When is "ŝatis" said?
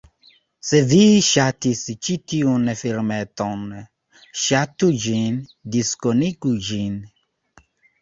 1.27-1.83